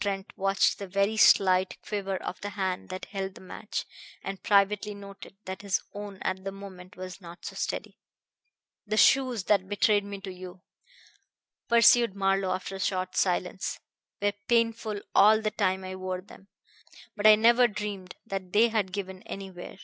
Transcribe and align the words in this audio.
Trent 0.00 0.32
watched 0.34 0.78
the 0.78 0.86
very 0.86 1.18
slight 1.18 1.76
quiver 1.86 2.16
of 2.16 2.40
the 2.40 2.48
hand 2.56 2.88
that 2.88 3.04
held 3.04 3.34
the 3.34 3.42
match, 3.42 3.84
and 4.22 4.42
privately 4.42 4.94
noted 4.94 5.36
that 5.44 5.60
his 5.60 5.82
own 5.92 6.16
at 6.22 6.42
the 6.42 6.52
moment 6.52 6.96
was 6.96 7.20
not 7.20 7.44
so 7.44 7.54
steady. 7.54 7.98
"The 8.86 8.96
shoes 8.96 9.44
that 9.44 9.68
betrayed 9.68 10.02
me 10.04 10.22
to 10.22 10.32
you," 10.32 10.62
pursued 11.68 12.14
Marlowe 12.16 12.52
after 12.54 12.76
a 12.76 12.80
short 12.80 13.14
silence, 13.14 13.78
"were 14.22 14.32
painful 14.48 15.02
all 15.14 15.42
the 15.42 15.50
time 15.50 15.84
I 15.84 15.96
wore 15.96 16.22
them, 16.22 16.48
but 17.14 17.26
I 17.26 17.34
never 17.34 17.68
dreamed 17.68 18.16
that 18.24 18.54
they 18.54 18.68
had 18.68 18.90
given 18.90 19.20
anywhere. 19.24 19.76